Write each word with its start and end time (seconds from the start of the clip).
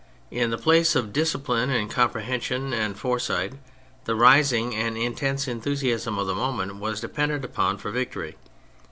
In 0.31 0.49
the 0.49 0.57
place 0.57 0.95
of 0.95 1.13
discipline 1.13 1.69
and 1.69 1.87
comprehension 1.87 2.73
and 2.73 2.97
foresight 2.97 3.53
the 4.05 4.15
rising 4.15 4.73
and 4.75 4.97
intense 4.97 5.47
enthusiasm 5.47 6.17
of 6.17 6.25
the 6.25 6.33
moment 6.33 6.77
was 6.77 7.01
depended 7.01 7.45
upon 7.45 7.77
for 7.77 7.91
victory. 7.91 8.35